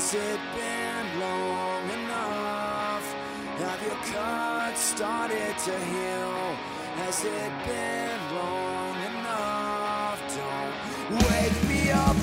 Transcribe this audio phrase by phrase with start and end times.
[0.00, 3.04] Has it been long enough?
[3.58, 6.56] Have your cuts started to heal?
[7.04, 10.18] Has it been long enough?
[10.40, 12.16] Don't wake me up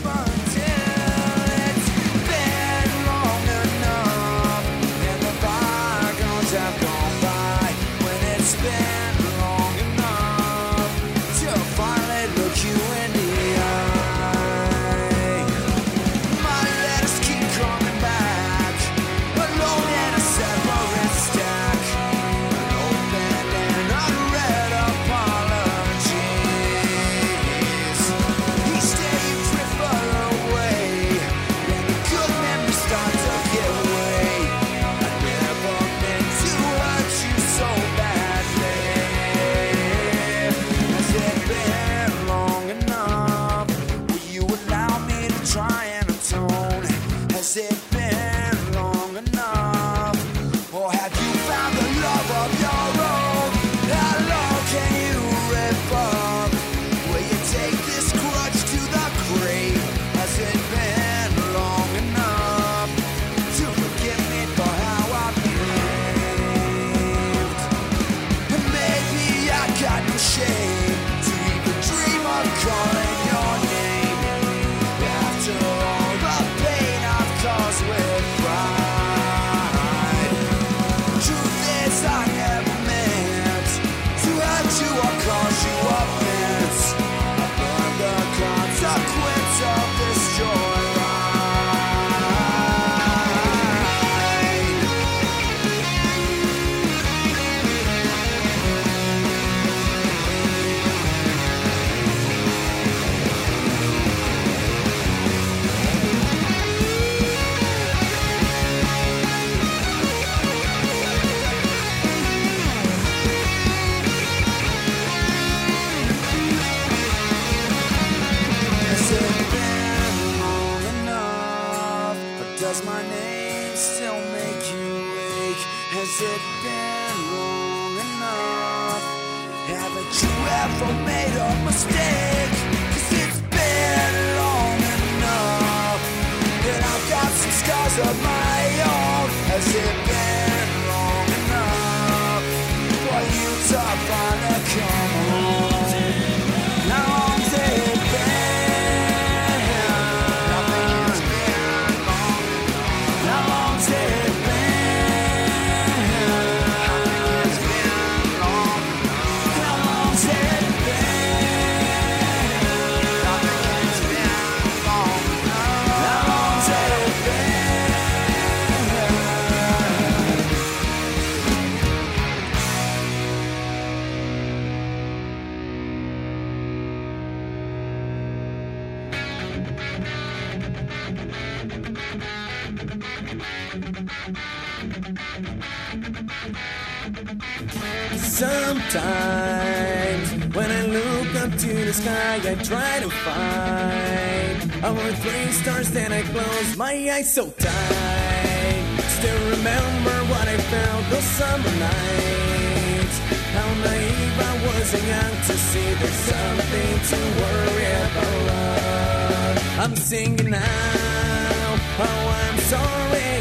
[195.67, 195.89] stars.
[195.91, 198.99] Then I close my eyes so tight.
[199.17, 203.17] Still remember what I felt those summer nights.
[203.55, 209.55] How naive I was and young to see there's something to worry about.
[209.83, 211.65] I'm singing now.
[212.07, 213.33] Oh, I'm sorry.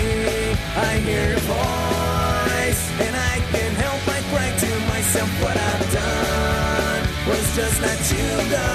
[0.88, 7.02] I hear your voice, and I can't help but cry to myself what I've done
[7.28, 8.70] was just not you go,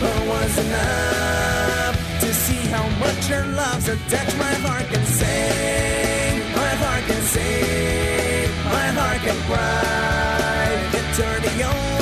[0.00, 1.99] but was enough
[2.70, 4.36] how much your love's attached.
[4.38, 10.70] My heart can sing, my heart can sing, my heart can cry.
[10.98, 11.99] And turn the only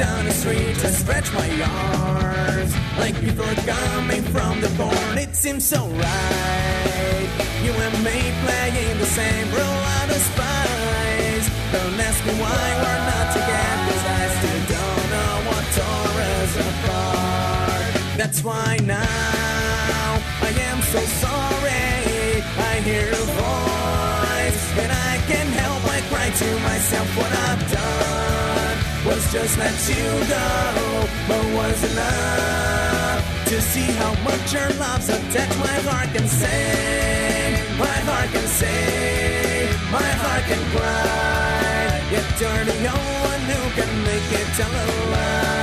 [0.00, 5.18] down the street, I stretch my arms like people are coming from the corn.
[5.18, 7.28] It seems so right.
[7.64, 11.46] You and me playing the same role out of spice.
[11.74, 16.54] Don't ask me why we're not together, 'cause I still don't know what tore us
[16.68, 17.92] apart.
[18.20, 20.08] That's why now
[20.48, 22.42] I am so sorry.
[22.72, 28.69] I hear a voice, and I can't help but cry to myself what I've done
[29.10, 30.46] was just let you go,
[31.26, 35.58] but was enough to see how much your love's attached.
[35.58, 37.52] My heart can sing,
[37.84, 42.00] my heart can sing, my heart can cry.
[42.14, 45.59] Yet you're the only one who can make it tell a lie.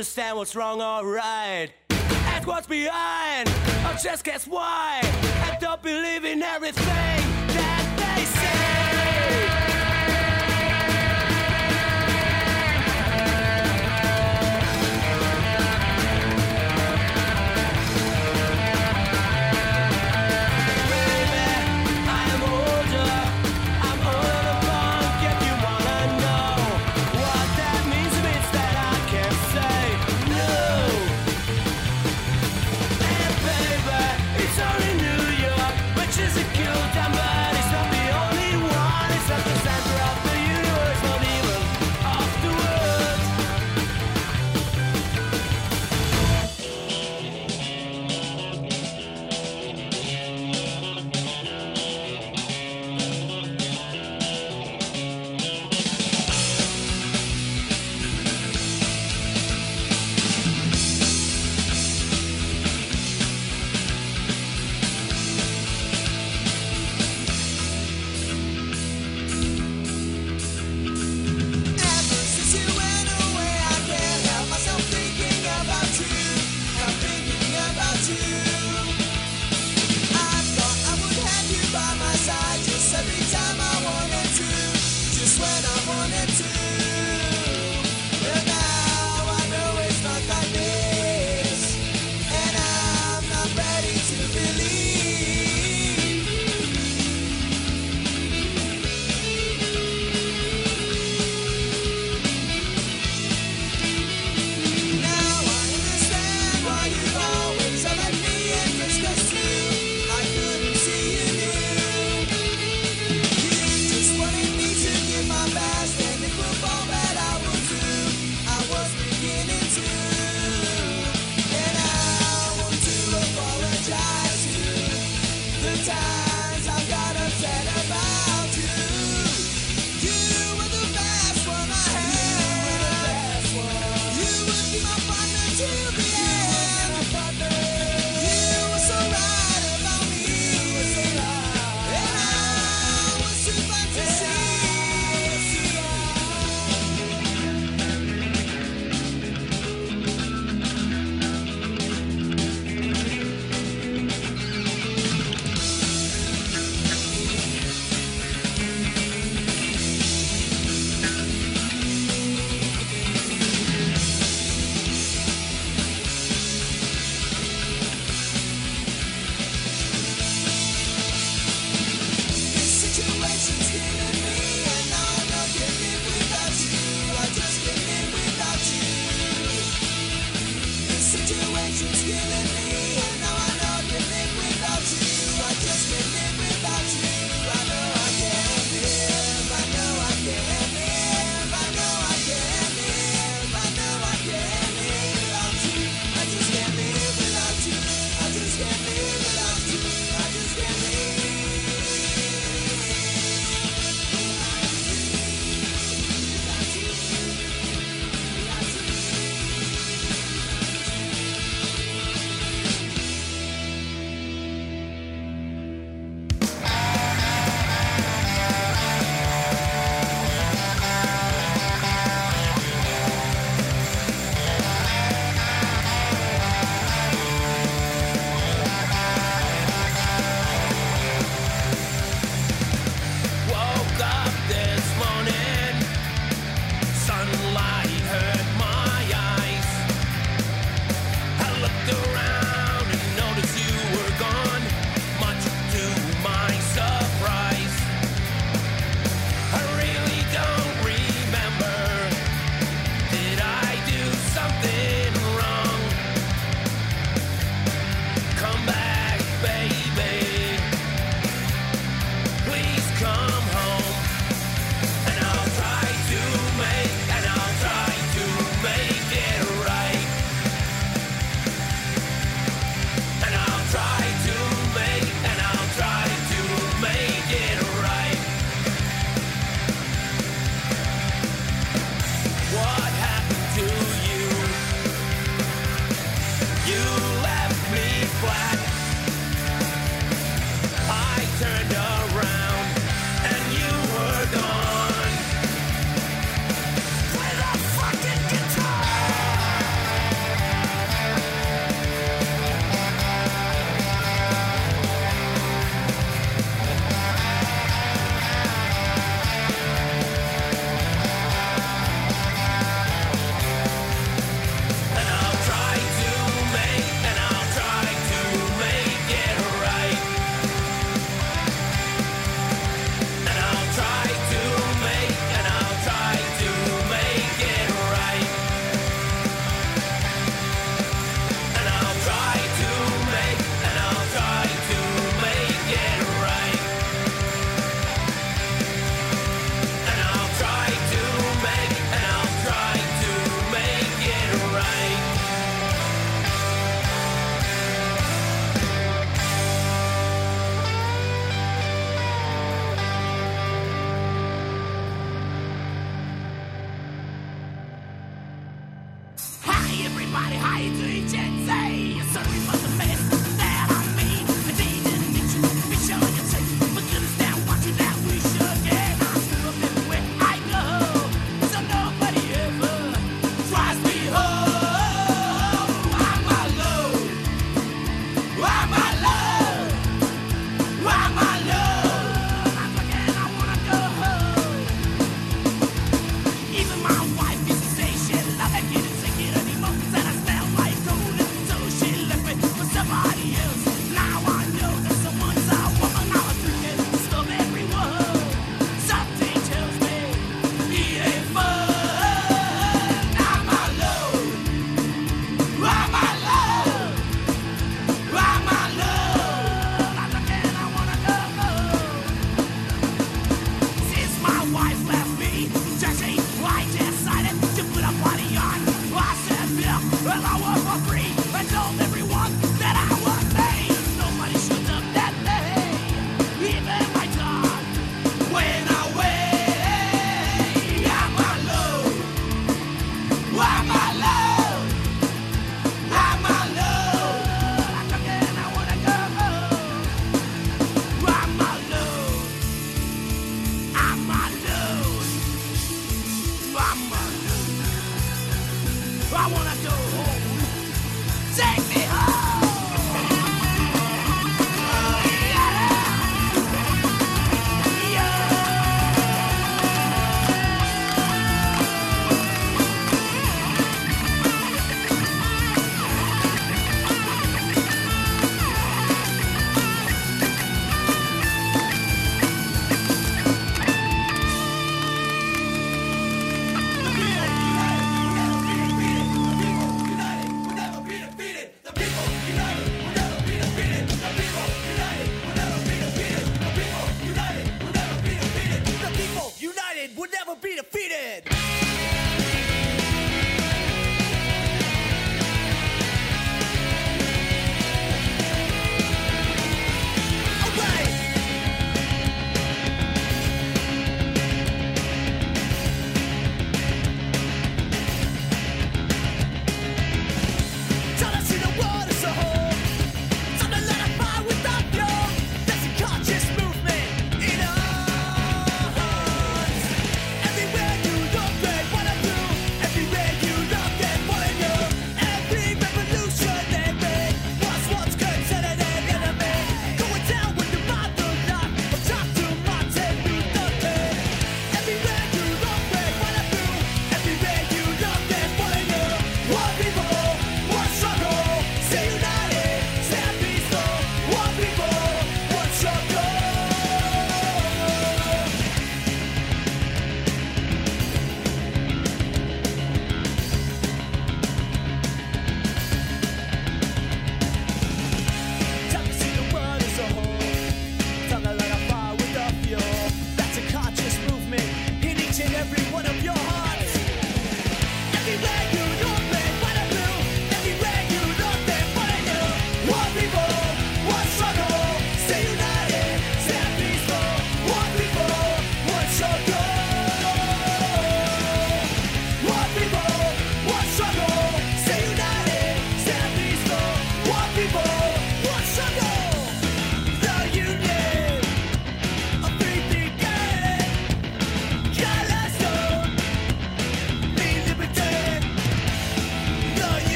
[0.00, 1.72] understand what's wrong, alright.
[1.90, 3.50] Ask what's behind,
[3.84, 5.00] or just guess why.
[5.02, 7.29] and don't believe in everything.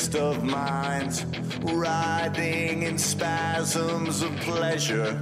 [0.00, 1.24] clearest of minds,
[1.62, 5.20] riding in spasms of pleasure.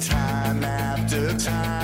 [0.00, 1.83] Time after time.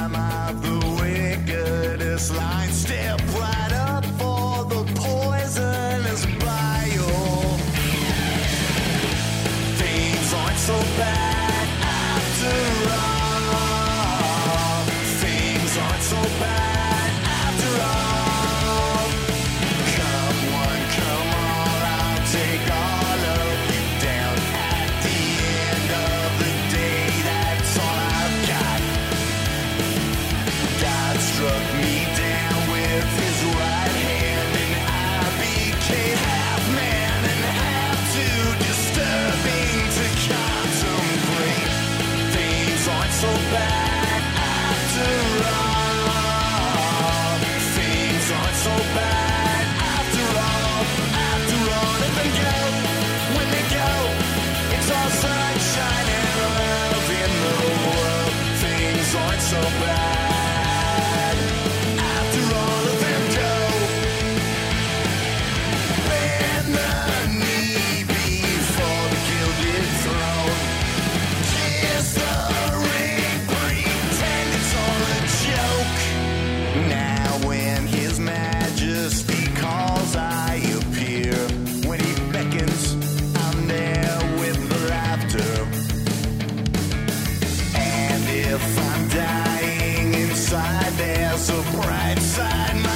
[90.61, 92.90] side, there's a bright side.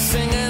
[0.00, 0.49] singing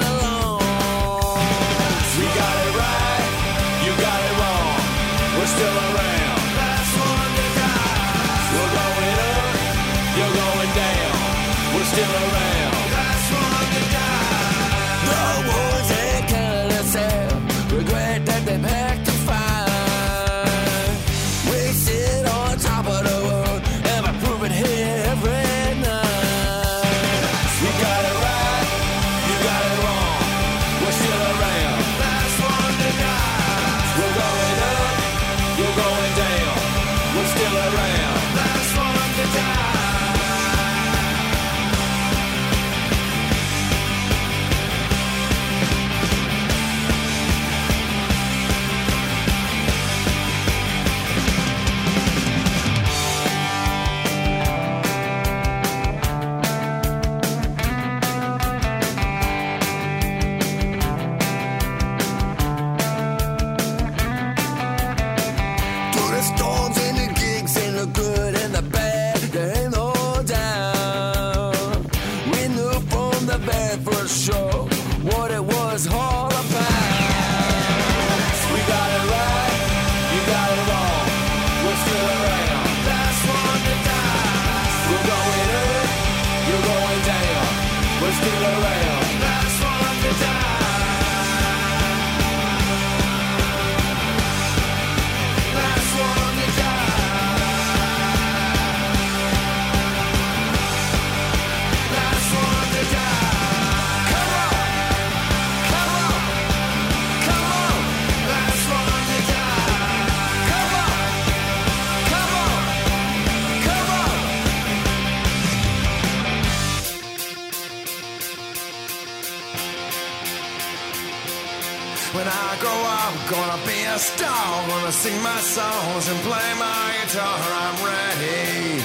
[123.30, 127.38] Gonna be a star, gonna sing my songs and play my guitar.
[127.62, 128.82] I'm ready.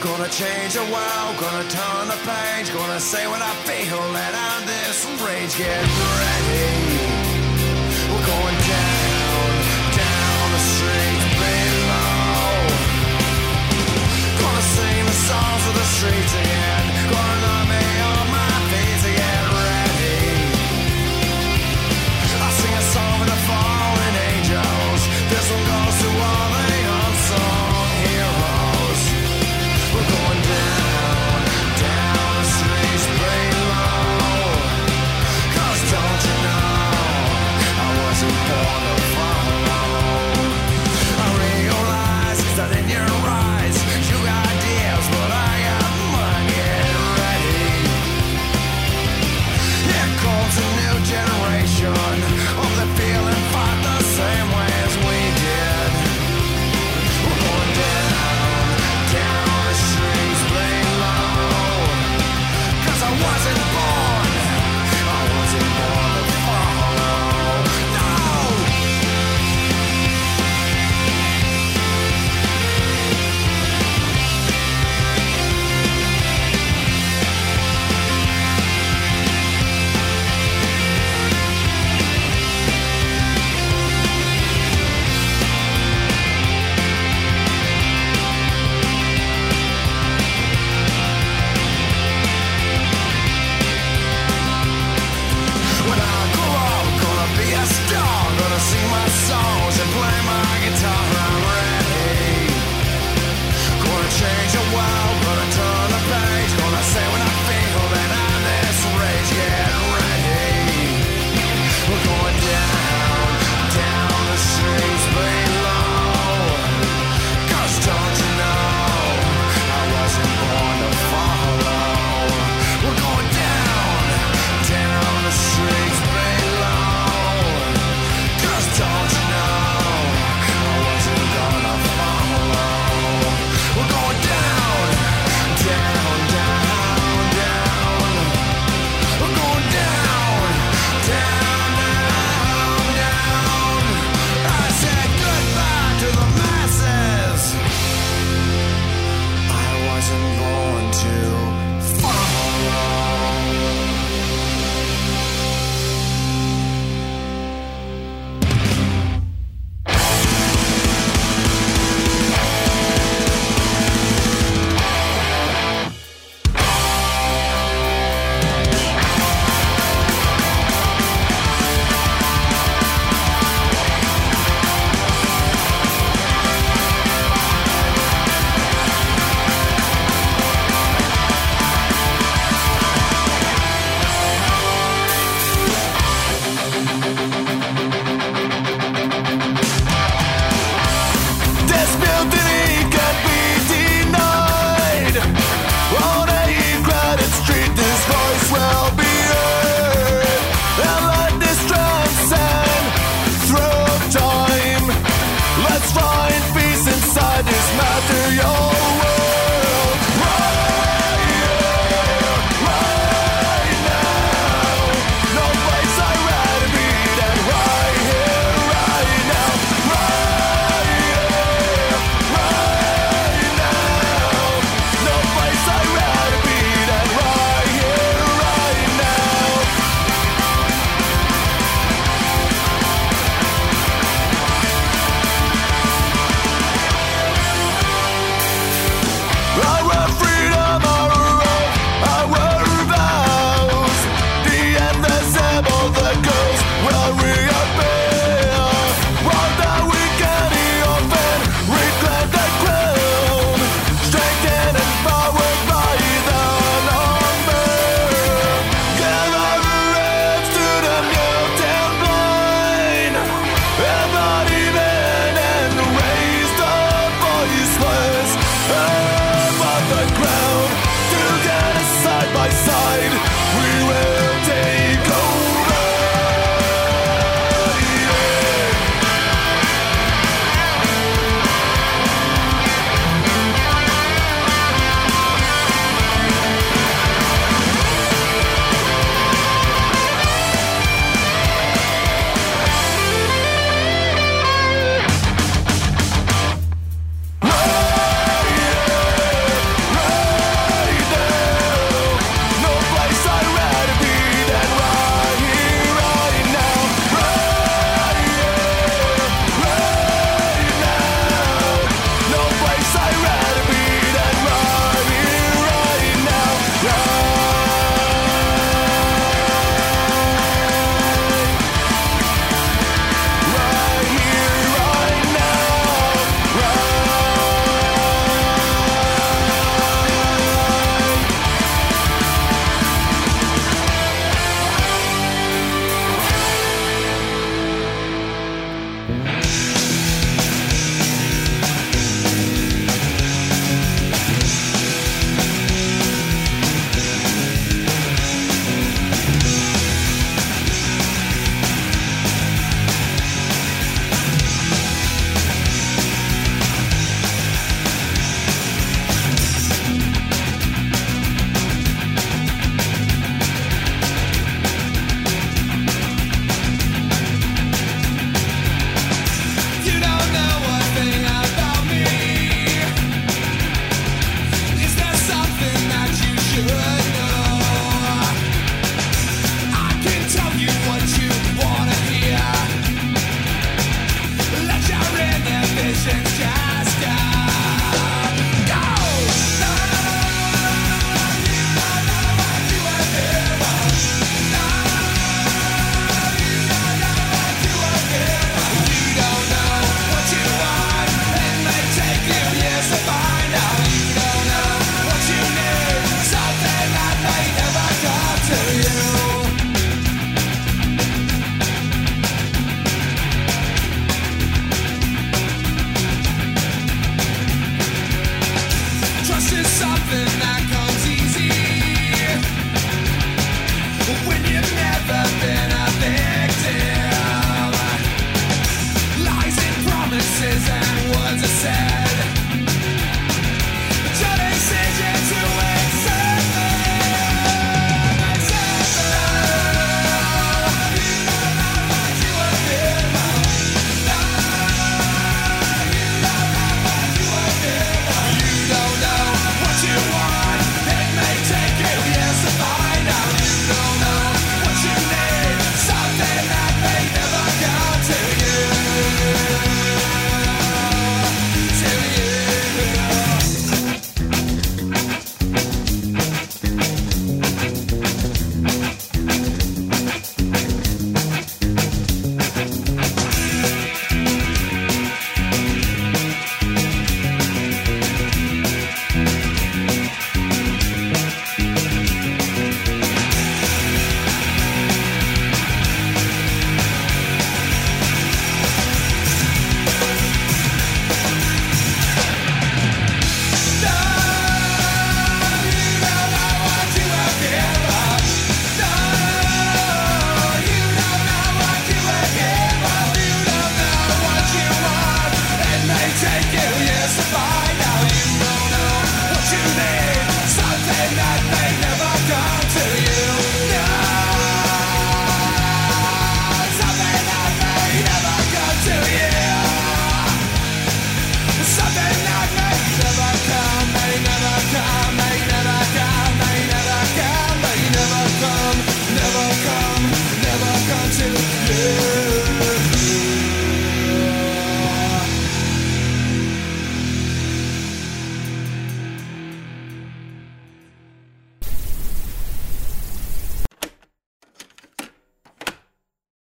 [0.00, 4.62] Gonna change the world, gonna turn the page, gonna say what I feel, let out
[4.64, 5.52] this rage.
[5.58, 5.84] Get
[6.16, 6.72] ready.
[8.08, 9.48] We're going down,
[10.00, 12.40] down the street below.
[14.40, 16.84] Gonna sing the songs of the streets again.
[17.12, 17.39] Gonna